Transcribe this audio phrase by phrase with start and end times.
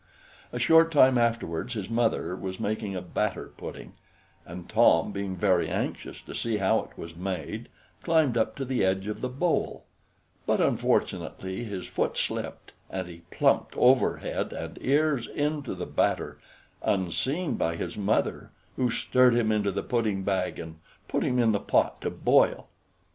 [0.51, 3.93] A short time afterwards his mother was making a batter pudding,
[4.47, 7.69] and Tom being very anxious to see how it was made,
[8.01, 9.83] climbed up to the edge of the bowl;
[10.47, 16.39] but unfortunately his foot slipped and he plumped over head and ears into the batter,
[16.81, 21.51] unseen by his mother, who stirred him into the pudding bag, and put him in
[21.51, 22.67] the pot to boil.